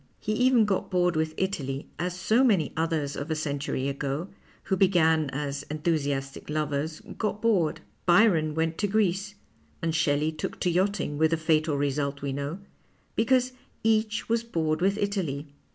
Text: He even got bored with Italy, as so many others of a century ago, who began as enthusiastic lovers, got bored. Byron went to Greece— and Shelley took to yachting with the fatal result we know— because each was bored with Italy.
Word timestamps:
He 0.19 0.31
even 0.33 0.65
got 0.65 0.89
bored 0.89 1.15
with 1.15 1.35
Italy, 1.37 1.87
as 1.99 2.19
so 2.19 2.43
many 2.43 2.73
others 2.75 3.15
of 3.15 3.29
a 3.29 3.35
century 3.35 3.87
ago, 3.87 4.29
who 4.63 4.75
began 4.75 5.29
as 5.29 5.61
enthusiastic 5.69 6.49
lovers, 6.49 7.03
got 7.19 7.39
bored. 7.39 7.81
Byron 8.07 8.55
went 8.55 8.79
to 8.79 8.87
Greece— 8.87 9.35
and 9.83 9.93
Shelley 9.93 10.31
took 10.31 10.59
to 10.61 10.71
yachting 10.71 11.19
with 11.19 11.29
the 11.29 11.37
fatal 11.37 11.77
result 11.77 12.23
we 12.23 12.33
know— 12.33 12.57
because 13.15 13.51
each 13.83 14.27
was 14.27 14.43
bored 14.43 14.81
with 14.81 14.97
Italy. 14.97 15.49